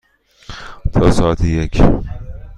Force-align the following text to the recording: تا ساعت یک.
تا 0.93 1.11
ساعت 1.17 1.41
یک. 1.41 1.73